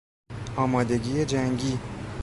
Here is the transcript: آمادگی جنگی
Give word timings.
آمادگی 0.55 1.25
جنگی 1.25 1.77